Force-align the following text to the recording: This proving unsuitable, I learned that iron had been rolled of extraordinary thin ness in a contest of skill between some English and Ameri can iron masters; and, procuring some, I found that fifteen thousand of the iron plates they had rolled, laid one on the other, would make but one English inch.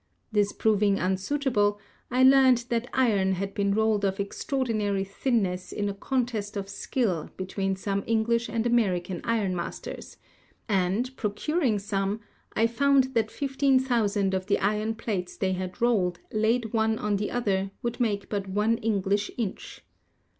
This 0.31 0.51
proving 0.51 0.97
unsuitable, 0.99 1.79
I 2.09 2.23
learned 2.23 2.65
that 2.69 2.89
iron 2.91 3.33
had 3.33 3.53
been 3.53 3.71
rolled 3.71 4.03
of 4.03 4.19
extraordinary 4.19 5.03
thin 5.03 5.43
ness 5.43 5.71
in 5.71 5.87
a 5.89 5.93
contest 5.93 6.57
of 6.57 6.67
skill 6.69 7.29
between 7.37 7.75
some 7.75 8.03
English 8.07 8.49
and 8.49 8.65
Ameri 8.65 9.03
can 9.03 9.21
iron 9.23 9.55
masters; 9.55 10.17
and, 10.67 11.15
procuring 11.17 11.77
some, 11.77 12.19
I 12.53 12.65
found 12.65 13.13
that 13.13 13.29
fifteen 13.29 13.77
thousand 13.79 14.33
of 14.33 14.47
the 14.47 14.57
iron 14.57 14.95
plates 14.95 15.37
they 15.37 15.53
had 15.53 15.79
rolled, 15.79 16.19
laid 16.31 16.73
one 16.73 16.97
on 16.97 17.17
the 17.17 17.29
other, 17.29 17.69
would 17.83 17.99
make 17.99 18.27
but 18.27 18.49
one 18.49 18.79
English 18.79 19.29
inch. 19.37 19.85